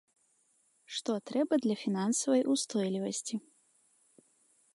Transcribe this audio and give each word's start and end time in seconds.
Што 0.95 1.11
трэба 1.31 1.53
для 1.67 1.75
фінансавай 1.83 2.41
устойлівасці? 2.55 3.35